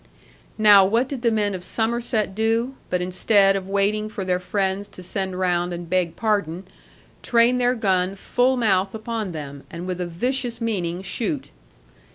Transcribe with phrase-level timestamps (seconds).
[0.57, 4.87] Now what did the men of Somerset do, but instead of waiting for their friends
[4.87, 6.63] to send round and beg pardon,
[7.21, 11.51] train their gun full mouth upon them, and with a vicious meaning shoot.